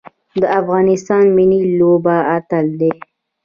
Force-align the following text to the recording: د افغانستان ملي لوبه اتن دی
د 0.41 0.43
افغانستان 0.59 1.23
ملي 1.37 1.61
لوبه 1.79 2.15
اتن 2.35 2.65
دی 2.79 2.91